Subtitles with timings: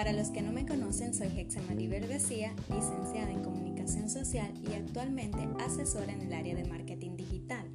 [0.00, 5.46] Para los que no me conocen, soy Hexamari García, licenciada en Comunicación Social y actualmente
[5.62, 7.66] asesora en el área de marketing digital.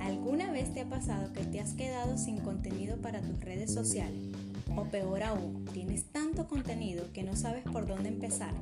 [0.00, 4.32] ¿Alguna vez te ha pasado que te has quedado sin contenido para tus redes sociales?
[4.74, 8.54] O peor aún, tienes tanto contenido que no sabes por dónde empezar.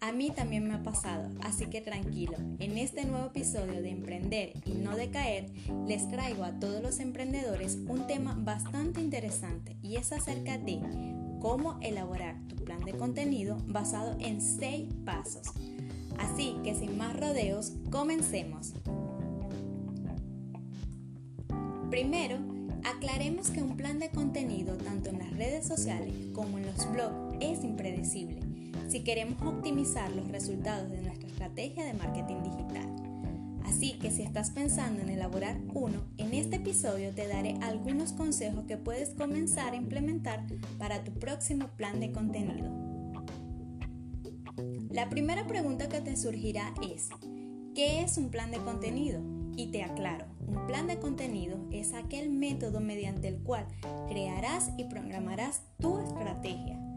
[0.00, 4.52] A mí también me ha pasado, así que tranquilo, en este nuevo episodio de Emprender
[4.66, 5.46] y no decaer,
[5.86, 10.78] les traigo a todos los emprendedores un tema bastante interesante y es acerca de
[11.40, 15.48] cómo elaborar tu plan de contenido basado en 6 pasos.
[16.18, 18.74] Así que sin más rodeos, comencemos.
[21.90, 22.38] Primero,
[22.84, 27.36] aclaremos que un plan de contenido tanto en las redes sociales como en los blogs
[27.40, 28.40] es impredecible
[28.88, 33.07] si queremos optimizar los resultados de nuestra estrategia de marketing digital.
[33.68, 38.64] Así que si estás pensando en elaborar uno, en este episodio te daré algunos consejos
[38.66, 40.46] que puedes comenzar a implementar
[40.78, 42.72] para tu próximo plan de contenido.
[44.90, 47.10] La primera pregunta que te surgirá es,
[47.74, 49.20] ¿qué es un plan de contenido?
[49.54, 53.66] Y te aclaro, un plan de contenido es aquel método mediante el cual
[54.08, 56.87] crearás y programarás tu estrategia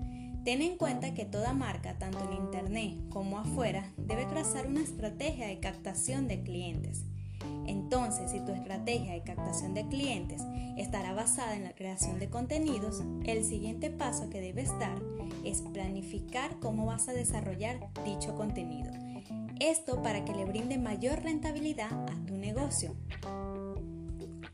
[0.43, 5.45] Ten en cuenta que toda marca, tanto en Internet como afuera, debe trazar una estrategia
[5.45, 7.03] de captación de clientes.
[7.67, 10.41] Entonces, si tu estrategia de captación de clientes
[10.77, 14.99] estará basada en la creación de contenidos, el siguiente paso que debes dar
[15.43, 18.91] es planificar cómo vas a desarrollar dicho contenido.
[19.59, 22.95] Esto para que le brinde mayor rentabilidad a tu negocio.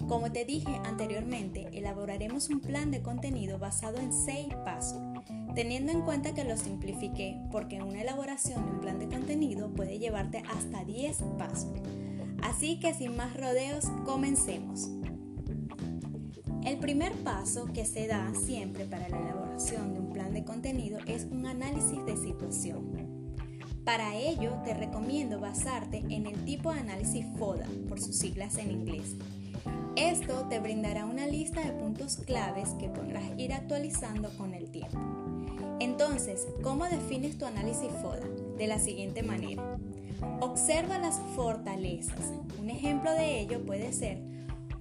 [0.05, 5.06] Como te dije anteriormente, elaboraremos un plan de contenido basado en seis pasos
[5.57, 9.97] teniendo en cuenta que lo simplifiqué porque una elaboración de un plan de contenido puede
[9.97, 11.73] llevarte hasta 10 pasos.
[12.43, 14.91] Así que sin más rodeos, comencemos.
[16.63, 20.99] El primer paso que se da siempre para la elaboración de un plan de contenido
[21.07, 22.91] es un análisis de situación.
[23.83, 28.69] Para ello te recomiendo basarte en el tipo de análisis FODA, por sus siglas en
[28.69, 29.15] inglés.
[29.95, 35.16] Esto te brindará una lista de puntos claves que podrás ir actualizando con el tiempo.
[36.17, 38.25] Entonces, ¿cómo defines tu análisis FODA?
[38.57, 39.77] De la siguiente manera.
[40.41, 42.33] Observa las fortalezas.
[42.59, 44.17] Un ejemplo de ello puede ser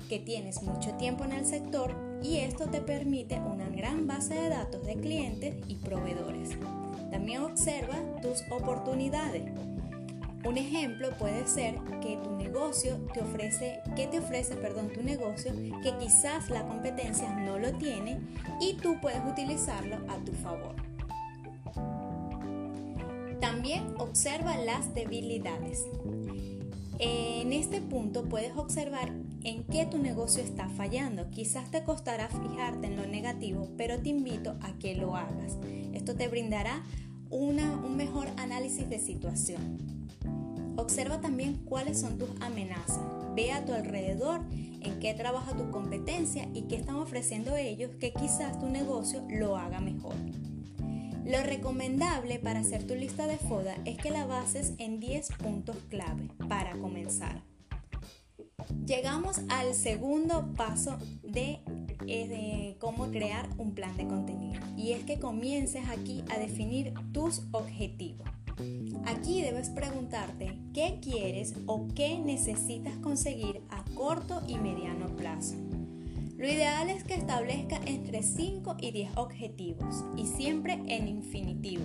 [0.08, 4.48] que tienes mucho tiempo en el sector y esto te permite una gran base de
[4.48, 6.56] datos de clientes y proveedores.
[7.10, 9.42] También observa tus oportunidades.
[10.42, 15.52] Un ejemplo puede ser que tu negocio te ofrece, que te ofrece, perdón, tu negocio
[15.82, 18.22] que quizás la competencia no lo tiene
[18.58, 20.85] y tú puedes utilizarlo a tu favor.
[23.98, 25.84] Observa las debilidades.
[27.00, 29.12] En este punto puedes observar
[29.42, 31.30] en qué tu negocio está fallando.
[31.30, 35.58] Quizás te costará fijarte en lo negativo, pero te invito a que lo hagas.
[35.92, 36.84] Esto te brindará
[37.30, 39.78] un mejor análisis de situación.
[40.76, 43.00] Observa también cuáles son tus amenazas.
[43.34, 48.12] Ve a tu alrededor en qué trabaja tu competencia y qué están ofreciendo ellos que
[48.12, 50.14] quizás tu negocio lo haga mejor.
[51.26, 55.76] Lo recomendable para hacer tu lista de FODA es que la bases en 10 puntos
[55.88, 57.42] clave para comenzar.
[58.86, 61.58] Llegamos al segundo paso de,
[62.06, 66.94] eh, de, cómo crear un plan de contenido y es que comiences aquí a definir
[67.12, 68.28] tus objetivos.
[69.04, 75.56] Aquí debes preguntarte qué quieres o qué necesitas conseguir a corto y mediano plazo.
[76.36, 81.84] Lo ideal es que establezca entre 5 y 10 objetivos y siempre en infinitivo.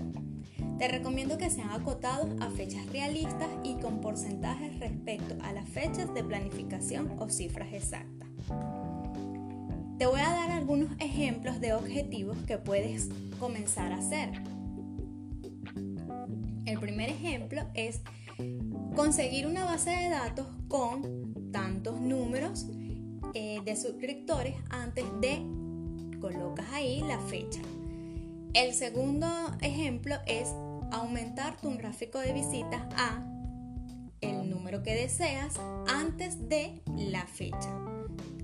[0.78, 6.14] Te recomiendo que sean acotados a fechas realistas y con porcentajes respecto a las fechas
[6.14, 8.28] de planificación o cifras exactas.
[9.98, 13.08] Te voy a dar algunos ejemplos de objetivos que puedes
[13.40, 14.32] comenzar a hacer.
[16.66, 18.02] El primer ejemplo es
[18.96, 22.66] conseguir una base de datos con tantos números
[23.34, 25.42] eh, de suscriptores antes de
[26.20, 27.60] colocas ahí la fecha.
[28.54, 29.28] El segundo
[29.62, 30.54] ejemplo es
[30.92, 33.26] aumentar tu tráfico de visitas a
[34.20, 37.74] el número que deseas antes de la fecha.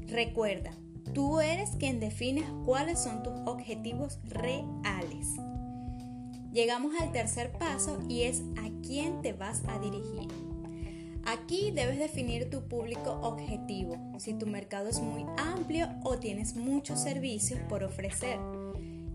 [0.08, 0.72] Recuerda,
[1.14, 5.28] tú eres quien define cuáles son tus objetivos reales.
[6.52, 10.47] Llegamos al tercer paso y es a quién te vas a dirigir.
[11.28, 17.02] Aquí debes definir tu público objetivo, si tu mercado es muy amplio o tienes muchos
[17.02, 18.40] servicios por ofrecer.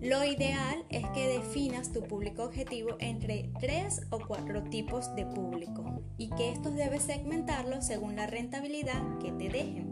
[0.03, 6.03] Lo ideal es que definas tu público objetivo entre tres o cuatro tipos de público
[6.19, 9.92] y que estos debes segmentarlos según la rentabilidad que te dejen.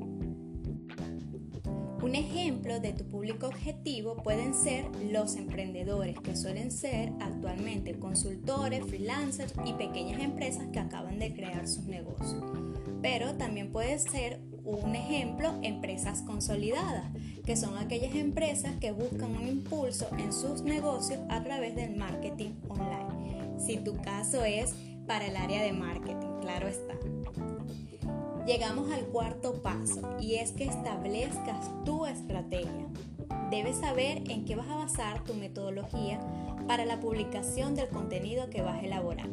[2.02, 8.86] Un ejemplo de tu público objetivo pueden ser los emprendedores, que suelen ser actualmente consultores,
[8.86, 12.42] freelancers y pequeñas empresas que acaban de crear sus negocios.
[13.02, 17.12] Pero también puede ser un ejemplo, empresas consolidadas,
[17.44, 22.52] que son aquellas empresas que buscan un impulso en sus negocios a través del marketing
[22.68, 23.58] online.
[23.58, 24.74] Si tu caso es
[25.06, 26.94] para el área de marketing, claro está.
[28.46, 32.86] Llegamos al cuarto paso y es que establezcas tu estrategia.
[33.50, 36.20] Debes saber en qué vas a basar tu metodología
[36.66, 39.28] para la publicación del contenido que vas a elaborar.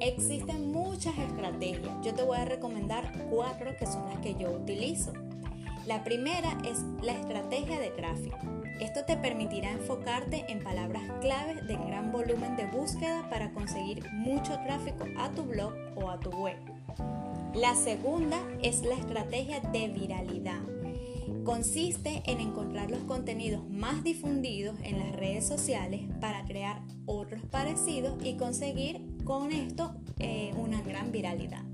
[0.00, 1.94] Existen muchas estrategias.
[2.02, 5.12] Yo te voy a recomendar cuatro que son las que yo utilizo.
[5.86, 8.36] La primera es la estrategia de tráfico.
[8.80, 14.58] Esto te permitirá enfocarte en palabras claves de gran volumen de búsqueda para conseguir mucho
[14.64, 16.58] tráfico a tu blog o a tu web.
[17.56, 20.60] La segunda es la estrategia de viralidad.
[21.42, 28.22] Consiste en encontrar los contenidos más difundidos en las redes sociales para crear otros parecidos
[28.22, 31.64] y conseguir con esto eh, una gran viralidad.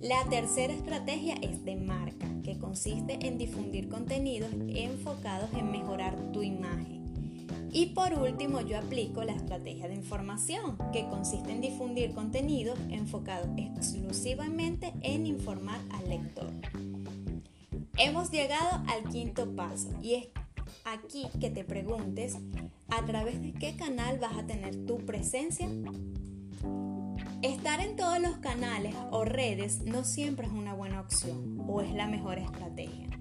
[0.00, 6.42] La tercera estrategia es de marca, que consiste en difundir contenidos enfocados en mejorar tu
[6.42, 6.97] imagen.
[7.78, 13.46] Y por último, yo aplico la estrategia de información, que consiste en difundir contenidos enfocados
[13.56, 16.50] exclusivamente en informar al lector.
[17.96, 20.26] Hemos llegado al quinto paso y es
[20.84, 22.36] aquí que te preguntes
[22.88, 25.68] a través de qué canal vas a tener tu presencia.
[27.42, 31.92] Estar en todos los canales o redes no siempre es una buena opción o es
[31.92, 33.17] la mejor estrategia.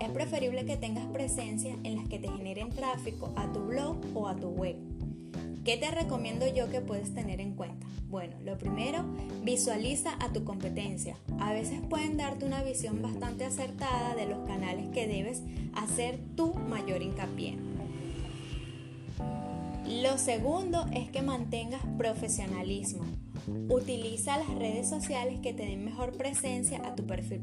[0.00, 4.28] Es preferible que tengas presencia en las que te generen tráfico a tu blog o
[4.28, 4.76] a tu web.
[5.64, 7.86] ¿Qué te recomiendo yo que puedes tener en cuenta?
[8.08, 9.04] Bueno, lo primero,
[9.42, 11.16] visualiza a tu competencia.
[11.40, 15.42] A veces pueden darte una visión bastante acertada de los canales que debes
[15.74, 17.58] hacer tu mayor hincapié.
[20.02, 23.04] Lo segundo es que mantengas profesionalismo.
[23.68, 27.42] Utiliza las redes sociales que te den mejor presencia a tu perfil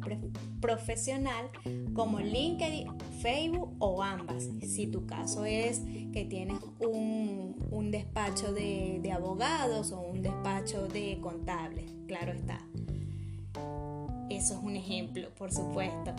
[0.60, 1.50] profesional
[1.94, 2.88] como LinkedIn,
[3.22, 4.50] Facebook o ambas.
[4.62, 5.81] Si tu caso es
[6.12, 12.60] que tienes un, despacho de, de abogados o un despacho de contables, claro está.
[14.30, 16.13] Eso es un ejemplo, por supuesto.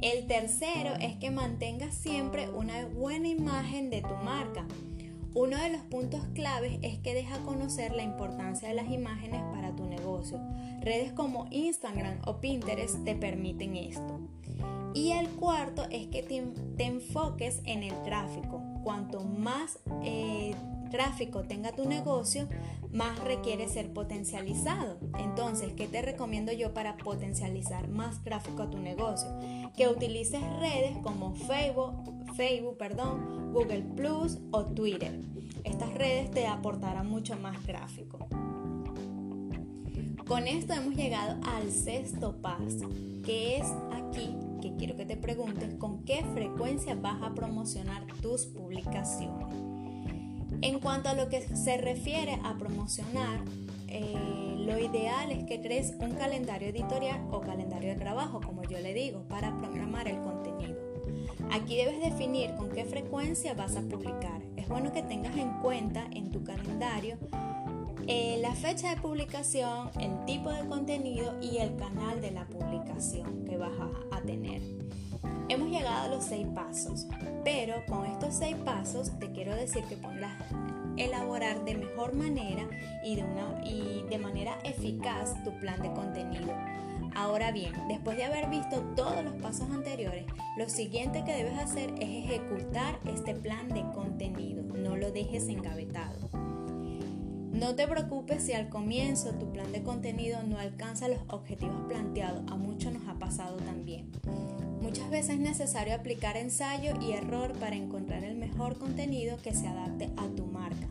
[0.00, 4.64] El tercero es que mantengas siempre una buena imagen de tu marca.
[5.34, 9.74] Uno de los puntos claves es que deja conocer la importancia de las imágenes para
[9.76, 10.40] tu negocio.
[10.80, 14.20] Redes como Instagram o Pinterest te permiten esto.
[14.92, 18.60] Y el cuarto es que te, enfoques en el tráfico.
[18.82, 20.54] Cuanto más eh,
[20.90, 22.48] tráfico tenga tu negocio,
[22.92, 24.98] más requiere ser potencializado.
[25.18, 29.30] Entonces, ¿qué te recomiendo yo para potencializar más tráfico a tu negocio?
[29.76, 31.94] Que utilices redes como Facebook,
[32.34, 35.20] Facebook, perdón, Google Plus o Twitter.
[35.64, 38.28] Estas redes te aportarán mucho más tráfico.
[40.26, 42.88] Con esto hemos llegado al sexto paso,
[43.24, 48.46] que es aquí que quiero que te preguntes con qué frecuencia vas a promocionar tus
[48.46, 49.48] publicaciones.
[50.62, 53.40] En cuanto a lo que se refiere a promocionar,
[53.88, 58.78] eh, lo ideal es que crees un calendario editorial o calendario de trabajo, como yo
[58.78, 60.89] le digo, para programar el contenido.
[61.52, 64.40] Aquí debes definir con qué frecuencia vas a publicar.
[64.56, 67.18] Es bueno que tengas en cuenta en tu calendario
[68.06, 73.44] eh, la fecha de publicación, el tipo de contenido y el canal de la publicación
[73.44, 73.72] que vas
[74.12, 74.62] a tener.
[75.48, 77.08] Hemos llegado a los seis pasos,
[77.44, 80.40] pero con estos seis pasos te quiero decir que podrás
[80.96, 82.68] elaborar de mejor manera
[83.04, 86.54] y de, una, y de manera eficaz tu plan de contenido.
[87.14, 90.24] Ahora bien, después de haber visto todos los pasos anteriores,
[90.56, 94.62] lo siguiente que debes hacer es ejecutar este plan de contenido.
[94.62, 96.30] No lo dejes engavetado.
[97.52, 102.50] No te preocupes si al comienzo tu plan de contenido no alcanza los objetivos planteados.
[102.50, 104.10] A muchos nos ha pasado también.
[104.80, 109.66] Muchas veces es necesario aplicar ensayo y error para encontrar el mejor contenido que se
[109.66, 110.88] adapte a tu marca.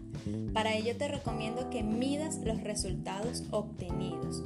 [0.53, 4.43] Para ello te recomiendo que midas los resultados obtenidos.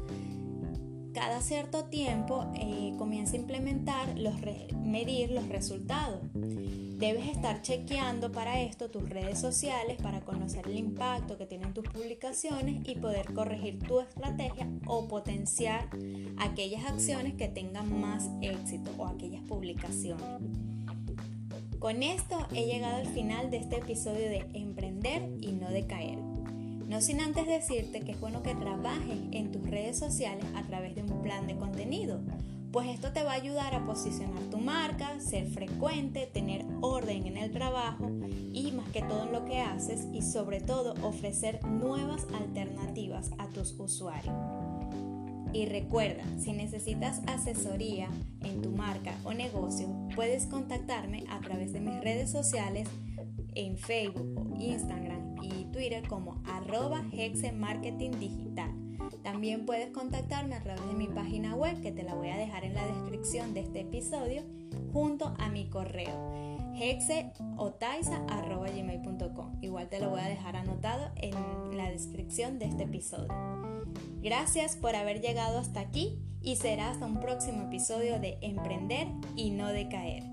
[1.14, 4.34] Cada cierto tiempo eh, comienza a implementar los
[4.84, 6.22] medir los resultados.
[6.34, 11.88] Debes estar chequeando para esto tus redes sociales para conocer el impacto que tienen tus
[11.88, 15.88] publicaciones y poder corregir tu estrategia o potenciar
[16.38, 20.26] aquellas acciones que tengan más éxito o aquellas publicaciones.
[21.78, 26.33] Con esto he llegado al final de este episodio de Emprender y no decaer.
[26.94, 30.94] No sin antes decirte que es bueno que trabajes en tus redes sociales a través
[30.94, 32.22] de un plan de contenido
[32.72, 37.38] pues esto te va a ayudar a posicionar tu marca, ser frecuente, tener orden en
[37.38, 38.10] el trabajo
[38.52, 43.48] y más que todo en lo que haces y sobre todo ofrecer nuevas alternativas a
[43.50, 44.34] tus usuarios.
[45.54, 48.10] Y recuerda, si necesitas asesoría
[48.42, 52.88] en tu marca o negocio, puedes contactarme a través de mis redes sociales
[53.54, 55.13] en Facebook, Instagram y
[55.74, 57.04] Twitter como arroba
[57.54, 58.72] Marketing Digital.
[59.24, 62.64] También puedes contactarme a través de mi página web que te la voy a dejar
[62.64, 64.44] en la descripción de este episodio
[64.94, 71.36] junto a mi correo hexeotaiza.gmail.com Igual te lo voy a dejar anotado en
[71.78, 73.28] la descripción de este episodio.
[74.22, 79.52] Gracias por haber llegado hasta aquí y será hasta un próximo episodio de Emprender y
[79.52, 80.33] no decaer.